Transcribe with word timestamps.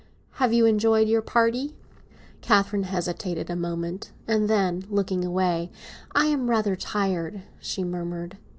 Have 0.41 0.51
you 0.51 0.65
enjoyed 0.65 1.07
your 1.07 1.21
party?" 1.21 1.75
Catherine 2.41 2.85
hesitated 2.85 3.51
a 3.51 3.55
moment; 3.55 4.11
and 4.27 4.49
then, 4.49 4.83
looking 4.89 5.23
away, 5.23 5.69
"I 6.15 6.25
am 6.25 6.49
rather 6.49 6.75
tired," 6.75 7.43
she 7.59 7.83
murmured. 7.83 8.39